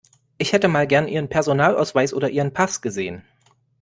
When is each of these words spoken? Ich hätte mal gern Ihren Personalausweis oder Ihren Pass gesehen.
Ich 0.39 0.51
hätte 0.51 0.67
mal 0.67 0.87
gern 0.87 1.07
Ihren 1.07 1.29
Personalausweis 1.29 2.15
oder 2.15 2.27
Ihren 2.31 2.53
Pass 2.53 2.81
gesehen. 2.81 3.23